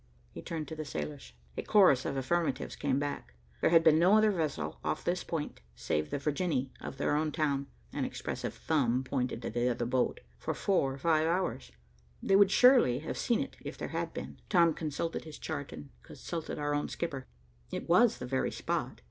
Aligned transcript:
he 0.31 0.41
turned 0.41 0.67
to 0.67 0.75
the 0.75 0.83
sailors. 0.83 1.33
A 1.55 1.61
chorus 1.61 2.05
of 2.05 2.17
affirmatives 2.17 2.75
came 2.75 2.97
back. 2.97 3.35
There 3.61 3.69
had 3.69 3.83
been 3.83 3.99
no 3.99 4.17
other 4.17 4.31
vessel 4.31 4.79
off 4.83 5.03
this 5.03 5.23
point 5.23 5.61
save 5.75 6.09
the 6.09 6.17
Virginie 6.17 6.71
of 6.81 6.97
their 6.97 7.15
own 7.15 7.31
town, 7.31 7.67
(an 7.93 8.03
expressive 8.03 8.55
thumb 8.55 9.03
pointed 9.03 9.43
to 9.43 9.51
the 9.51 9.69
other 9.69 9.85
boat,) 9.85 10.19
for 10.39 10.55
four, 10.55 10.97
five 10.97 11.27
hours. 11.27 11.71
They 12.19 12.35
would 12.35 12.49
surely 12.49 12.97
have 13.01 13.15
seen 13.15 13.41
it 13.41 13.57
if 13.61 13.77
there 13.77 13.89
had 13.89 14.11
been. 14.11 14.41
Tom 14.49 14.73
consulted 14.73 15.23
his 15.23 15.37
chart 15.37 15.71
and 15.71 15.91
consulted 16.01 16.57
our 16.57 16.73
own 16.73 16.89
skipper. 16.89 17.27
It 17.71 17.87
was 17.87 18.17
the 18.17 18.25
very 18.25 18.49
spot. 18.51 18.97